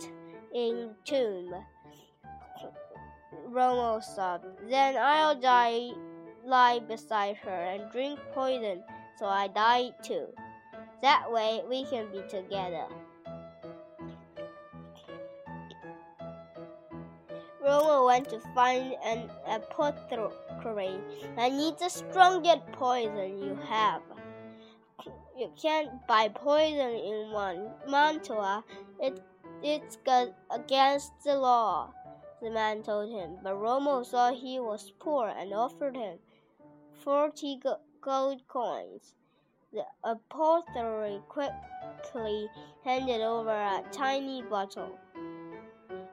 in 0.55 0.95
tomb. 1.05 1.53
Romo 3.51 4.03
sobbed. 4.03 4.47
Then 4.69 4.97
I'll 4.97 5.39
die, 5.39 5.91
lie 6.45 6.79
beside 6.79 7.37
her 7.37 7.51
and 7.51 7.91
drink 7.91 8.19
poison, 8.33 8.83
so 9.19 9.27
I 9.27 9.49
die 9.49 9.91
too. 10.03 10.29
That 11.03 11.31
way 11.31 11.63
we 11.69 11.85
can 11.85 12.11
be 12.11 12.23
together. 12.29 12.87
Romo 17.67 18.07
went 18.07 18.29
to 18.29 18.39
find 18.55 18.95
an 19.05 19.29
apothecary. 19.45 21.01
I 21.37 21.49
need 21.49 21.77
the 21.79 21.89
strongest 21.89 22.65
poison 22.71 23.43
you 23.43 23.59
have. 23.69 24.03
You 25.37 25.51
can't 25.61 25.91
buy 26.07 26.29
poison 26.29 26.95
in 26.95 27.33
one 27.33 27.71
Mantua. 27.89 28.65
It, 29.01 29.21
it's 29.65 29.99
against 30.51 31.13
the 31.25 31.37
law, 31.37 31.93
the 32.41 32.51
man 32.51 32.85
told 32.85 33.11
him. 33.11 33.39
But 33.43 33.55
Romo 33.55 34.07
saw 34.07 34.33
he 34.33 34.61
was 34.61 34.93
poor 35.01 35.29
and 35.29 35.53
offered 35.53 35.97
him 35.97 36.19
forty 37.03 37.61
gold 38.01 38.47
coins. 38.47 39.15
The 39.73 39.85
apothecary 40.05 41.21
quickly 41.29 42.49
handed 42.85 43.23
over 43.23 43.51
a 43.51 43.83
tiny 43.91 44.43
bottle. 44.43 44.97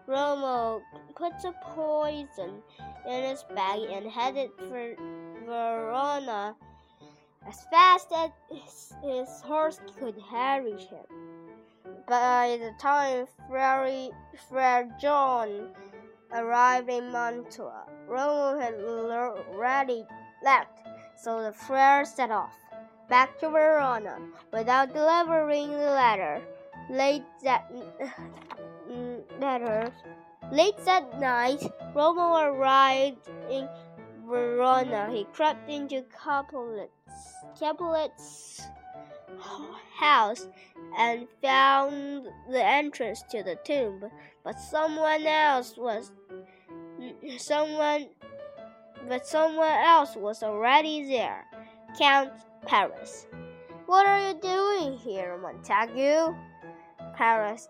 Romo 0.08 0.82
put 1.16 1.34
the 1.42 1.54
poison 1.62 2.62
in 3.08 3.24
his 3.24 3.44
bag 3.56 3.82
and 3.92 4.10
headed 4.10 4.52
for 4.58 4.96
Verona 5.46 6.56
as 7.48 7.64
fast 7.72 8.08
as 8.14 8.94
his, 9.04 9.42
horse 9.42 9.80
could 10.00 10.16
carry 10.30 10.72
him. 10.72 11.06
By 12.08 12.58
the 12.60 12.72
time 12.80 13.28
Friar, 13.48 14.10
Friar 14.50 14.90
John 15.00 15.70
arrived 16.34 16.90
in 16.90 17.12
Mantua, 17.12 17.86
Romo 18.08 18.60
had 18.60 18.76
already 18.76 20.06
left, 20.44 20.80
so 21.18 21.44
the 21.44 21.52
friar 21.52 22.06
set 22.06 22.32
off 22.32 22.56
back 23.10 23.38
to 23.40 23.50
Verona 23.50 24.18
without 24.52 24.94
delivering 24.94 25.72
the 25.72 25.78
letter. 25.78 26.42
Late 26.90 27.24
that 27.44 27.72
letter, 29.40 29.92
late 30.52 30.78
that 30.86 31.20
night, 31.20 31.62
Romo 31.96 32.44
arrived 32.44 33.30
in 33.50 33.68
Verona. 34.28 35.10
He 35.12 35.26
crept 35.34 35.70
into 35.70 36.04
Capulet's, 36.04 36.92
Capulet's 37.60 38.62
house 39.98 40.48
and 40.98 41.28
found 41.42 42.28
the 42.50 42.64
entrance 42.64 43.24
to 43.32 43.44
the 43.44 43.58
tomb, 43.64 44.04
but 44.44 44.60
someone 44.60 45.26
else 45.26 45.76
was 45.78 46.12
someone 47.38 48.08
but 49.08 49.28
someone 49.28 49.72
else 49.72 50.16
was 50.16 50.44
already 50.44 51.06
there. 51.06 51.46
Count 51.98 52.32
Paris. 52.66 53.28
What 53.86 54.06
are 54.06 54.30
you 54.30 54.40
doing 54.40 54.98
here, 54.98 55.38
Montague? 55.38 56.34
Paris 57.16 57.68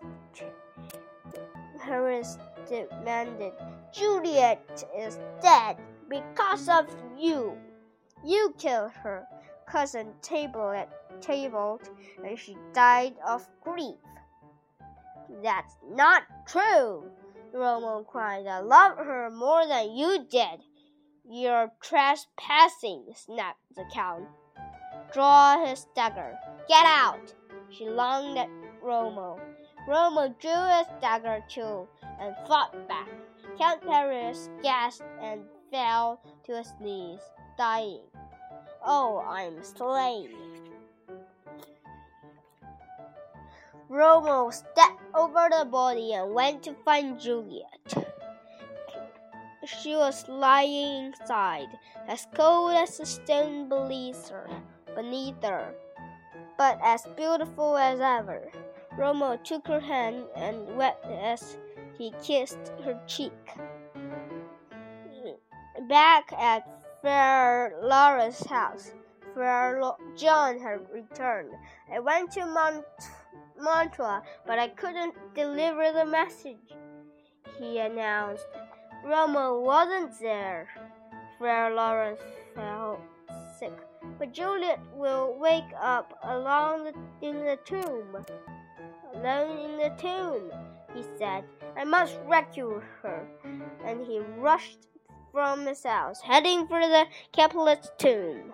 Paris 1.80 2.38
demanded. 2.68 3.52
Juliet 3.92 4.84
is 4.96 5.18
dead. 5.42 5.76
because 6.08 6.68
of 6.68 6.86
you. 7.18 7.56
You 8.24 8.54
killed 8.58 8.92
her 9.02 9.26
cousin 9.66 10.12
Tybalt, 10.22 10.88
Tybalt 11.20 11.90
and 12.24 12.38
she 12.38 12.56
died 12.72 13.14
of 13.26 13.46
grief. 13.62 13.96
That's 15.42 15.76
not 15.90 16.22
true, 16.46 17.10
Romo 17.54 18.06
cried. 18.06 18.46
I 18.46 18.60
love 18.60 18.98
her 18.98 19.30
more 19.30 19.66
than 19.66 19.96
you 19.96 20.26
did. 20.30 20.60
You're 21.28 21.72
trespassing, 21.82 23.06
snapped 23.14 23.60
the 23.74 23.84
Count. 23.92 24.26
Draw 25.12 25.66
his 25.66 25.86
dagger. 25.96 26.36
Get 26.68 26.84
out! 26.84 27.34
She 27.70 27.88
lunged 27.88 28.38
at 28.38 28.50
Romo. 28.82 29.40
Romo 29.88 30.38
drew 30.38 30.78
his 30.78 30.86
dagger 31.00 31.42
too 31.48 31.88
and 32.20 32.34
fought 32.46 32.88
back. 32.88 33.08
Count 33.58 33.82
Paris 33.82 34.48
gasped 34.62 35.04
and 35.20 35.42
fell 35.70 36.20
to 36.44 36.56
his 36.56 36.72
knees, 36.80 37.20
dying. 37.56 38.00
Oh, 38.84 39.24
I'm 39.26 39.62
slain. 39.62 40.30
Romo 43.90 44.52
stepped 44.52 45.02
over 45.14 45.48
the 45.50 45.64
body 45.64 46.14
and 46.14 46.34
went 46.34 46.62
to 46.64 46.74
find 46.84 47.20
Juliet. 47.20 48.08
She 49.64 49.94
was 49.94 50.28
lying 50.28 51.06
inside, 51.06 51.68
as 52.08 52.26
cold 52.34 52.72
as 52.72 53.00
a 53.00 53.06
stone 53.06 53.68
beneath 53.68 54.28
her, 54.28 54.48
beneath 54.94 55.42
her, 55.42 55.74
but 56.58 56.78
as 56.82 57.06
beautiful 57.16 57.76
as 57.76 58.00
ever. 58.00 58.50
Romo 58.98 59.42
took 59.42 59.66
her 59.68 59.80
hand 59.80 60.24
and 60.36 60.76
wept 60.76 61.06
as 61.06 61.56
he 61.98 62.12
kissed 62.22 62.72
her 62.84 63.00
cheek. 63.06 63.32
Back 65.88 66.32
at 66.32 66.66
Friar 67.00 67.74
Lawrence's 67.82 68.46
house, 68.46 68.92
Friar 69.34 69.80
John 70.16 70.58
had 70.58 70.80
returned. 70.92 71.52
I 71.92 71.98
went 72.00 72.30
to 72.32 72.46
Mont 72.46 72.84
but 74.46 74.58
I 74.58 74.68
couldn't 74.68 75.14
deliver 75.34 75.92
the 75.92 76.04
message, 76.04 76.56
he 77.58 77.78
announced. 77.78 78.46
Romo 79.04 79.62
wasn't 79.62 80.18
there. 80.20 80.68
Friar 81.38 81.74
Lawrence 81.74 82.20
felt 82.54 83.00
sick, 83.58 83.76
but 84.18 84.32
Juliet 84.32 84.80
will 84.94 85.36
wake 85.38 85.72
up 85.80 86.18
alone 86.22 86.92
in 87.20 87.44
the 87.44 87.58
tomb. 87.64 88.16
Alone 89.14 89.58
in 89.58 89.76
the 89.78 89.94
tomb, 89.98 90.50
he 90.94 91.02
said. 91.18 91.44
I 91.76 91.84
must 91.84 92.18
rescue 92.26 92.80
her. 93.02 93.26
And 93.84 94.06
he 94.06 94.20
rushed 94.38 94.78
from 95.32 95.66
his 95.66 95.82
house, 95.82 96.20
heading 96.20 96.66
for 96.68 96.80
the 96.80 97.06
Capulet's 97.32 97.90
tomb. 97.98 98.52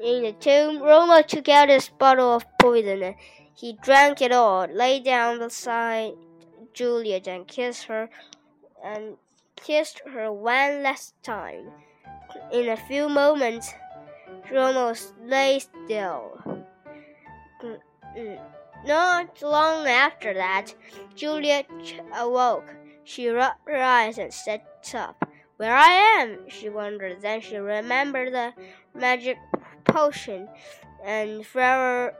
In 0.00 0.22
the 0.22 0.32
tomb, 0.32 0.78
Romo 0.80 1.26
took 1.26 1.48
out 1.48 1.68
his 1.68 1.88
bottle 1.88 2.34
of 2.36 2.44
poison. 2.58 3.14
He 3.54 3.72
drank 3.82 4.22
it 4.22 4.32
all, 4.32 4.66
lay 4.66 5.00
down 5.00 5.40
beside 5.40 6.12
Juliet, 6.72 7.26
and 7.26 7.46
kissed 7.46 7.84
her, 7.84 8.08
and 8.82 9.16
kissed 9.56 10.00
her 10.06 10.32
one 10.32 10.82
last 10.82 11.14
time. 11.22 11.70
In 12.52 12.68
a 12.68 12.76
few 12.76 13.08
moments, 13.08 13.74
Romo 14.50 14.96
lay 15.26 15.58
still. 15.58 16.40
Not 18.86 19.42
long 19.42 19.86
after 19.86 20.34
that, 20.34 20.74
Juliet 21.14 21.66
awoke. 22.16 22.74
She 23.04 23.28
rubbed 23.28 23.60
her 23.66 23.82
eyes 23.82 24.18
and 24.18 24.32
sat 24.32 24.64
up. 24.94 25.24
Where 25.56 25.76
I 25.76 26.20
am, 26.20 26.48
she 26.48 26.70
wondered. 26.70 27.20
Then 27.20 27.40
she 27.42 27.56
remembered 27.56 28.32
the 28.32 28.54
magic 28.94 29.36
potion 29.84 30.48
and 31.04 31.44
Friar 31.44 32.14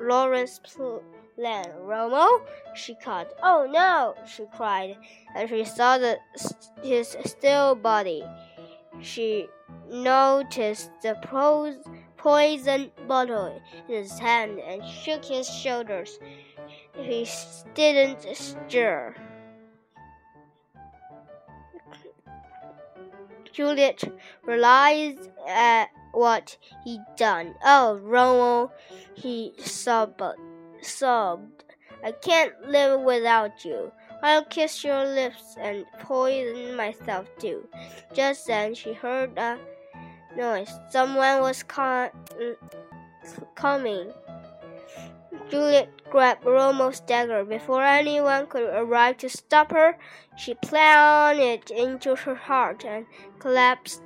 Lawrence 0.00 0.58
plan. 0.64 1.66
Romo, 1.82 2.40
she 2.74 2.94
called. 2.94 3.26
Oh 3.42 3.68
no, 3.70 4.14
she 4.26 4.46
cried, 4.56 4.96
and 5.34 5.48
she 5.48 5.64
saw 5.64 5.98
the, 5.98 6.18
his 6.82 7.16
still 7.26 7.74
body. 7.74 8.24
She 9.02 9.48
noticed 9.90 10.90
the 11.02 11.14
poison 12.16 12.90
bottle 13.06 13.60
in 13.88 13.94
his 13.94 14.18
hand 14.18 14.58
and 14.60 14.84
shook 14.84 15.24
his 15.24 15.48
shoulders. 15.48 16.18
He 16.94 17.28
didn't 17.74 18.26
stir. 18.34 19.14
Juliet 23.52 24.04
realized 24.44 25.30
at 25.48 25.88
what 26.12 26.58
he'd 26.84 27.04
done. 27.16 27.54
Oh, 27.64 27.98
Romo, 28.02 28.70
he 29.14 29.54
sobbed. 29.58 30.22
sobbed. 30.82 31.64
I 32.04 32.12
can't 32.12 32.52
live 32.68 33.00
without 33.00 33.64
you. 33.64 33.92
I'll 34.22 34.44
kiss 34.44 34.84
your 34.84 35.04
lips 35.04 35.56
and 35.58 35.86
poison 36.00 36.76
myself 36.76 37.28
too. 37.38 37.68
Just 38.12 38.46
then 38.46 38.74
she 38.74 38.92
heard 38.92 39.38
a 39.38 39.58
noise. 40.36 40.70
Someone 40.90 41.40
was 41.40 41.64
coming. 43.54 44.12
Juliet 45.50 45.88
grabbed 46.10 46.44
Romo's 46.44 47.00
dagger. 47.00 47.44
Before 47.44 47.82
anyone 47.82 48.46
could 48.46 48.64
arrive 48.64 49.16
to 49.18 49.28
stop 49.28 49.70
her, 49.72 49.96
she 50.36 50.54
plunged 50.54 51.40
it 51.40 51.70
into 51.70 52.14
her 52.16 52.34
heart 52.34 52.84
and 52.84 53.06
collapsed 53.38 54.02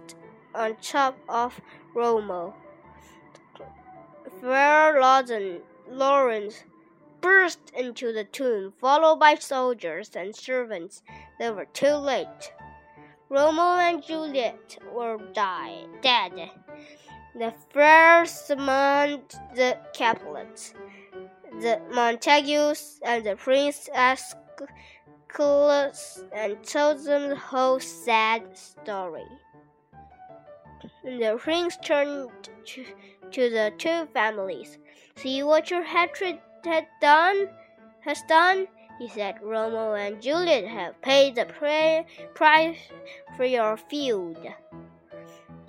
on 0.54 0.76
top 0.82 1.18
of 1.28 1.60
Romo. 1.94 2.54
Friar 4.40 5.00
Lawrence 5.88 6.64
burst 7.20 7.58
into 7.76 8.12
the 8.12 8.24
tomb, 8.24 8.72
followed 8.80 9.16
by 9.16 9.34
soldiers 9.34 10.10
and 10.14 10.34
servants. 10.34 11.02
They 11.38 11.50
were 11.50 11.66
too 11.66 11.94
late. 11.94 12.52
Romo 13.30 13.78
and 13.78 14.02
Juliet 14.02 14.78
were 14.92 15.18
die, 15.32 15.84
dead. 16.02 16.50
The 17.34 17.54
friar 17.70 18.26
summoned 18.26 19.34
the 19.54 19.78
Capulets, 19.94 20.74
the 21.60 21.80
Montagues, 21.92 22.98
and 23.04 23.24
the 23.24 23.36
Prince 23.36 23.88
Escalus, 23.94 24.34
and 26.32 26.60
told 26.64 27.04
them 27.04 27.28
the 27.28 27.36
whole 27.36 27.78
sad 27.78 28.58
story. 28.58 29.28
The 31.04 31.38
prince 31.38 31.76
turned 31.76 32.30
to, 32.66 32.84
to 33.30 33.50
the 33.50 33.72
two 33.78 34.06
families. 34.12 34.78
See 35.16 35.44
what 35.44 35.70
your 35.70 35.84
hatred 35.84 36.40
had 36.64 36.88
done 37.00 37.48
has 38.00 38.22
done, 38.28 38.66
he 39.00 39.08
said. 39.08 39.36
Romo 39.42 39.98
and 39.98 40.20
Juliet 40.20 40.68
have 40.68 41.00
paid 41.00 41.34
the 41.34 41.46
price 42.34 42.78
for 43.36 43.44
your 43.44 43.76
feud. 43.78 44.38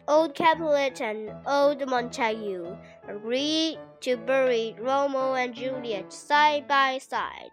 Old 0.07 0.35
Capulet 0.35 0.99
and 0.99 1.31
old 1.47 1.87
Montague 1.87 2.75
agreed 3.07 3.79
to 4.01 4.17
bury 4.17 4.75
Romo 4.77 5.41
and 5.41 5.55
Juliet 5.55 6.11
side 6.11 6.67
by 6.67 6.97
side, 6.97 7.51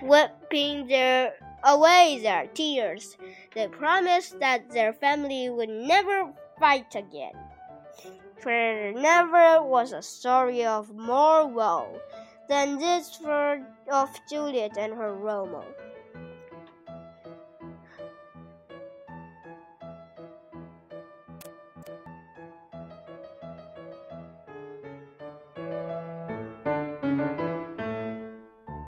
wiping 0.00 0.86
their 0.86 1.34
away 1.62 2.20
their 2.22 2.46
tears. 2.46 3.18
They 3.54 3.68
promised 3.68 4.40
that 4.40 4.70
their 4.70 4.94
family 4.94 5.50
would 5.50 5.68
never 5.68 6.32
fight 6.58 6.94
again. 6.94 7.36
For 8.40 8.52
there 8.52 8.92
never 8.92 9.60
was 9.60 9.92
a 9.92 10.00
story 10.00 10.64
of 10.64 10.94
more 10.94 11.46
woe 11.46 12.00
than 12.48 12.78
this 12.78 13.14
for 13.16 13.62
of 13.92 14.10
Juliet 14.28 14.76
and 14.78 14.94
her 14.94 15.12
Romo. 15.14 15.64